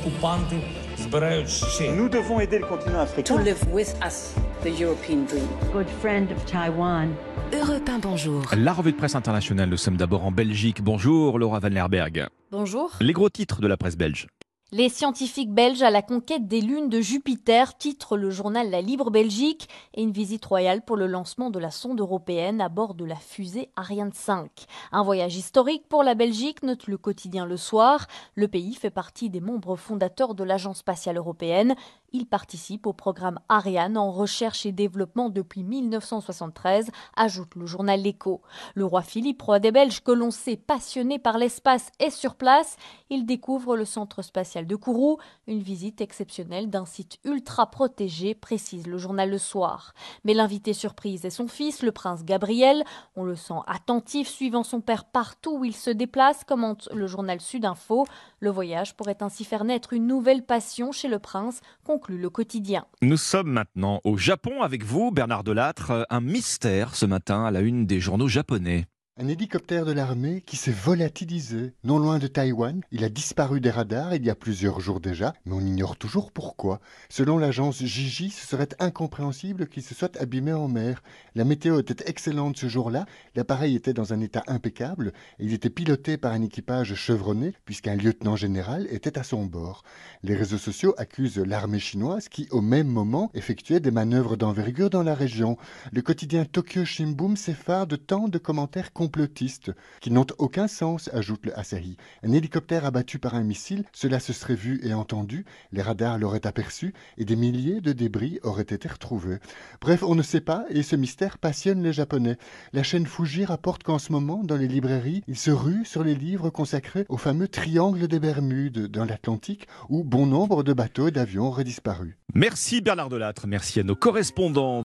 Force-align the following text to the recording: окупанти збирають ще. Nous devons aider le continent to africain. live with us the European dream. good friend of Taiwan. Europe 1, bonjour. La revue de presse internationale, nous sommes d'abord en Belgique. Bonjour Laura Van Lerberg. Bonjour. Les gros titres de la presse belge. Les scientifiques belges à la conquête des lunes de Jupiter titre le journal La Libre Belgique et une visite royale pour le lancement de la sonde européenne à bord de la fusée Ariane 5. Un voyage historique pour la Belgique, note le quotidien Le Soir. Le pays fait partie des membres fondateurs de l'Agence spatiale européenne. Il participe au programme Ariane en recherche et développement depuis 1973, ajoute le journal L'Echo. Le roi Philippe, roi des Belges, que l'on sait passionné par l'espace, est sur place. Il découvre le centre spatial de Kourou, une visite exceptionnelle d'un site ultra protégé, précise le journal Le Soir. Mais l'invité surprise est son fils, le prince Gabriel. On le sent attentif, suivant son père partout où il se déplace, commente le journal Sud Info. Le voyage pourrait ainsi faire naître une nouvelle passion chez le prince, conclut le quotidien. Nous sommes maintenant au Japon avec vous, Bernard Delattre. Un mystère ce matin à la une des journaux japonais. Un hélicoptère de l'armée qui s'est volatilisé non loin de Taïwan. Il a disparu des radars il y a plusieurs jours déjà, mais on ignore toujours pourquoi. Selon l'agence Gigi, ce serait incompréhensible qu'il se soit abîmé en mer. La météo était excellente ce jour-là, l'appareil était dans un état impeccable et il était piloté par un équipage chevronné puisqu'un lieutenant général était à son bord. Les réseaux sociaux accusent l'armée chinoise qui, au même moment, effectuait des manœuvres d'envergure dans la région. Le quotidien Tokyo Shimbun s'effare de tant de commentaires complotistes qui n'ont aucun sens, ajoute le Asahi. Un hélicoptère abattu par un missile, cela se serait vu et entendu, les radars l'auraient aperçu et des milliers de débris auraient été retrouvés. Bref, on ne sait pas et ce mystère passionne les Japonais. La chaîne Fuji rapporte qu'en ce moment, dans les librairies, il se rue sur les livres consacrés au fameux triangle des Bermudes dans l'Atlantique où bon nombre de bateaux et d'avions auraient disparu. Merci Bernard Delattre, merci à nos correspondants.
окупанти 0.00 0.56
збирають 0.98 1.48
ще. 1.48 1.84
Nous 1.92 2.08
devons 2.08 2.40
aider 2.40 2.58
le 2.58 2.66
continent 2.66 3.04
to 3.04 3.20
africain. 3.20 3.44
live 3.44 3.62
with 3.78 3.90
us 4.08 4.16
the 4.64 4.72
European 4.82 5.20
dream. 5.30 5.48
good 5.72 5.88
friend 6.02 6.26
of 6.36 6.38
Taiwan. 6.52 7.08
Europe 7.52 7.88
1, 7.88 7.98
bonjour. 7.98 8.42
La 8.56 8.72
revue 8.72 8.92
de 8.92 8.96
presse 8.96 9.14
internationale, 9.22 9.68
nous 9.68 9.76
sommes 9.86 9.96
d'abord 10.02 10.24
en 10.24 10.32
Belgique. 10.32 10.80
Bonjour 10.82 11.38
Laura 11.38 11.58
Van 11.60 11.68
Lerberg. 11.68 12.26
Bonjour. 12.50 12.88
Les 13.00 13.12
gros 13.12 13.28
titres 13.30 13.60
de 13.60 13.68
la 13.68 13.76
presse 13.76 13.96
belge. 13.96 14.26
Les 14.73 14.89
scientifiques 14.89 15.53
belges 15.53 15.81
à 15.81 15.89
la 15.89 16.01
conquête 16.01 16.49
des 16.49 16.59
lunes 16.59 16.89
de 16.89 16.99
Jupiter 16.99 17.77
titre 17.77 18.17
le 18.17 18.29
journal 18.29 18.69
La 18.69 18.81
Libre 18.81 19.11
Belgique 19.11 19.69
et 19.93 20.03
une 20.03 20.11
visite 20.11 20.43
royale 20.43 20.81
pour 20.81 20.97
le 20.97 21.07
lancement 21.07 21.49
de 21.49 21.57
la 21.57 21.71
sonde 21.71 22.01
européenne 22.01 22.59
à 22.59 22.67
bord 22.67 22.93
de 22.93 23.05
la 23.05 23.15
fusée 23.15 23.69
Ariane 23.77 24.11
5. 24.11 24.51
Un 24.91 25.03
voyage 25.03 25.37
historique 25.37 25.87
pour 25.87 26.03
la 26.03 26.15
Belgique, 26.15 26.63
note 26.63 26.87
le 26.87 26.97
quotidien 26.97 27.45
Le 27.45 27.55
Soir. 27.55 28.07
Le 28.35 28.49
pays 28.49 28.73
fait 28.73 28.89
partie 28.89 29.29
des 29.29 29.39
membres 29.39 29.77
fondateurs 29.77 30.35
de 30.35 30.43
l'Agence 30.43 30.79
spatiale 30.79 31.15
européenne. 31.15 31.73
Il 32.13 32.25
participe 32.25 32.87
au 32.87 32.93
programme 32.93 33.39
Ariane 33.49 33.97
en 33.97 34.11
recherche 34.11 34.65
et 34.65 34.71
développement 34.71 35.29
depuis 35.29 35.63
1973, 35.63 36.89
ajoute 37.15 37.55
le 37.55 37.65
journal 37.65 38.01
L'Echo. 38.01 38.41
Le 38.75 38.85
roi 38.85 39.01
Philippe, 39.01 39.41
roi 39.41 39.59
des 39.59 39.71
Belges, 39.71 40.01
que 40.01 40.11
l'on 40.11 40.31
sait 40.31 40.55
passionné 40.55 41.19
par 41.19 41.37
l'espace, 41.37 41.91
est 41.99 42.09
sur 42.09 42.35
place. 42.35 42.77
Il 43.09 43.25
découvre 43.25 43.75
le 43.75 43.83
centre 43.83 44.21
spatial 44.21 44.56
de 44.65 44.75
Kourou, 44.75 45.17
une 45.45 45.61
visite 45.61 46.01
exceptionnelle 46.01 46.69
d'un 46.69 46.85
site 46.85 47.19
ultra 47.23 47.69
protégé, 47.69 48.33
précise 48.33 48.87
le 48.87 48.97
journal 48.97 49.29
Le 49.29 49.37
Soir. 49.37 49.93
Mais 50.23 50.33
l'invité 50.33 50.73
surprise 50.73 51.25
est 51.25 51.29
son 51.29 51.47
fils, 51.47 51.83
le 51.83 51.91
prince 51.91 52.25
Gabriel. 52.25 52.83
On 53.15 53.23
le 53.23 53.35
sent 53.35 53.59
attentif, 53.67 54.27
suivant 54.27 54.63
son 54.63 54.81
père 54.81 55.05
partout 55.05 55.59
où 55.59 55.65
il 55.65 55.75
se 55.75 55.89
déplace, 55.89 56.43
commente 56.43 56.89
le 56.93 57.07
journal 57.07 57.41
Sud 57.41 57.65
Info. 57.65 58.05
Le 58.39 58.49
voyage 58.49 58.95
pourrait 58.95 59.17
ainsi 59.21 59.43
faire 59.43 59.63
naître 59.63 59.93
une 59.93 60.07
nouvelle 60.07 60.45
passion 60.45 60.91
chez 60.91 61.07
le 61.07 61.19
prince, 61.19 61.61
conclut 61.83 62.17
le 62.17 62.29
quotidien. 62.29 62.85
Nous 63.01 63.17
sommes 63.17 63.51
maintenant 63.51 64.01
au 64.03 64.17
Japon 64.17 64.61
avec 64.61 64.83
vous, 64.83 65.11
Bernard 65.11 65.43
Delattre. 65.43 66.05
Un 66.09 66.21
mystère 66.21 66.95
ce 66.95 67.05
matin 67.05 67.45
à 67.45 67.51
la 67.51 67.61
une 67.61 67.85
des 67.85 67.99
journaux 67.99 68.27
japonais. 68.27 68.87
Un 69.19 69.29
hélicoptère 69.29 69.83
de 69.83 69.93
l'armée 69.93 70.43
qui 70.45 70.57
s'est 70.57 70.71
volatilisé 70.71 71.73
non 71.83 71.97
loin 71.97 72.19
de 72.19 72.27
Taïwan. 72.27 72.81
Il 72.91 73.03
a 73.03 73.09
disparu 73.09 73.59
des 73.59 73.71
radars 73.71 74.13
il 74.13 74.23
y 74.23 74.29
a 74.29 74.35
plusieurs 74.35 74.79
jours 74.79 74.99
déjà, 74.99 75.33
mais 75.43 75.53
on 75.55 75.59
ignore 75.59 75.97
toujours 75.97 76.31
pourquoi. 76.31 76.79
Selon 77.09 77.39
l'agence 77.39 77.83
Gigi, 77.83 78.29
ce 78.29 78.45
serait 78.45 78.69
incompréhensible 78.77 79.69
qu'il 79.69 79.81
se 79.81 79.95
soit 79.95 80.15
abîmé 80.17 80.53
en 80.53 80.67
mer. 80.67 81.01
La 81.33 81.45
météo 81.45 81.79
était 81.79 82.07
excellente 82.07 82.57
ce 82.57 82.67
jour-là, 82.67 83.07
l'appareil 83.33 83.75
était 83.75 83.91
dans 83.91 84.13
un 84.13 84.21
état 84.21 84.43
impeccable 84.45 85.13
et 85.39 85.45
il 85.45 85.53
était 85.53 85.71
piloté 85.71 86.17
par 86.17 86.33
un 86.33 86.43
équipage 86.43 86.93
chevronné 86.93 87.55
puisqu'un 87.65 87.95
lieutenant 87.95 88.35
général 88.35 88.85
était 88.91 89.17
à 89.17 89.23
son 89.23 89.45
bord. 89.45 89.81
Les 90.21 90.35
réseaux 90.35 90.59
sociaux 90.59 90.93
accusent 90.99 91.39
l'armée 91.39 91.79
chinoise 91.79 92.29
qui, 92.29 92.47
au 92.51 92.61
même 92.61 92.87
moment, 92.87 93.31
effectuait 93.33 93.79
des 93.79 93.89
manœuvres 93.89 94.37
d'envergure 94.37 94.91
dans 94.91 95.01
la 95.01 95.15
région. 95.15 95.57
Le 95.91 96.03
quotidien 96.03 96.45
Tokyo 96.45 96.85
Shimbun 96.85 97.35
s'effare 97.35 97.87
de 97.87 97.95
tant 97.95 98.27
de 98.27 98.37
commentaires 98.37 98.93
complotistes 99.07 99.71
qui 100.01 100.11
n'ont 100.11 100.27
aucun 100.37 100.67
sens, 100.67 101.09
ajoute 101.13 101.45
le 101.45 101.57
Asahi. 101.57 101.95
Un 102.23 102.33
hélicoptère 102.33 102.83
abattu 102.83 103.19
par 103.19 103.35
un 103.35 103.43
missile, 103.43 103.85
cela 103.93 104.19
se 104.19 104.33
serait 104.33 104.53
vu 104.53 104.81
et 104.83 104.93
entendu, 104.93 105.45
les 105.71 105.81
radars 105.81 106.17
l'auraient 106.17 106.45
aperçu 106.45 106.93
et 107.17 107.23
des 107.23 107.37
milliers 107.37 107.79
de 107.79 107.93
débris 107.93 108.39
auraient 108.43 108.63
été 108.63 108.85
retrouvés. 108.85 109.37
Bref, 109.79 110.03
on 110.03 110.13
ne 110.13 110.21
sait 110.21 110.41
pas 110.41 110.65
et 110.69 110.83
ce 110.83 110.97
mystère 110.97 111.37
passionne 111.37 111.81
les 111.81 111.93
Japonais. 111.93 112.35
La 112.73 112.83
chaîne 112.83 113.05
Fuji 113.05 113.45
rapporte 113.45 113.83
qu'en 113.83 113.97
ce 113.97 114.11
moment, 114.11 114.43
dans 114.43 114.57
les 114.57 114.67
librairies, 114.67 115.23
il 115.29 115.37
se 115.37 115.51
rue 115.51 115.85
sur 115.85 116.03
les 116.03 116.15
livres 116.15 116.49
consacrés 116.49 117.05
au 117.07 117.15
fameux 117.15 117.47
triangle 117.47 118.09
des 118.09 118.19
Bermudes 118.19 118.87
dans 118.87 119.05
l'Atlantique 119.05 119.67
où 119.87 120.03
bon 120.03 120.25
nombre 120.25 120.63
de 120.63 120.73
bateaux 120.73 121.07
et 121.07 121.11
d'avions 121.11 121.47
auraient 121.47 121.63
disparu. 121.63 122.17
Merci 122.33 122.81
Bernard 122.81 123.07
Delattre, 123.07 123.47
merci 123.47 123.79
à 123.79 123.83
nos 123.83 123.95
correspondants. 123.95 124.75